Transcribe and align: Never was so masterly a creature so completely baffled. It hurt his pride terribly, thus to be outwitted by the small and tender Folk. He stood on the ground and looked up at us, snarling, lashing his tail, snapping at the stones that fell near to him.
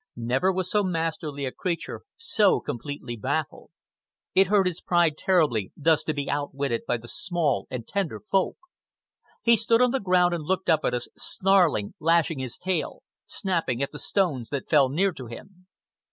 Never 0.15 0.51
was 0.51 0.71
so 0.71 0.83
masterly 0.83 1.45
a 1.45 1.51
creature 1.51 2.01
so 2.17 2.59
completely 2.59 3.15
baffled. 3.15 3.69
It 4.33 4.47
hurt 4.47 4.65
his 4.65 4.81
pride 4.81 5.15
terribly, 5.15 5.71
thus 5.77 6.03
to 6.05 6.13
be 6.15 6.27
outwitted 6.27 6.87
by 6.87 6.97
the 6.97 7.07
small 7.07 7.67
and 7.69 7.87
tender 7.87 8.19
Folk. 8.31 8.57
He 9.43 9.55
stood 9.55 9.79
on 9.79 9.91
the 9.91 9.99
ground 9.99 10.33
and 10.33 10.43
looked 10.43 10.71
up 10.71 10.83
at 10.85 10.95
us, 10.95 11.07
snarling, 11.15 11.93
lashing 11.99 12.39
his 12.39 12.57
tail, 12.57 13.03
snapping 13.27 13.83
at 13.83 13.91
the 13.91 13.99
stones 13.99 14.49
that 14.49 14.67
fell 14.67 14.89
near 14.89 15.11
to 15.11 15.27
him. 15.27 15.67